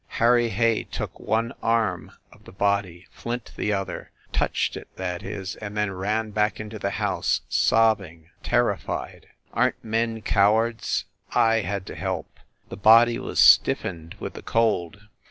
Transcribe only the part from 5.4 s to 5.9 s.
and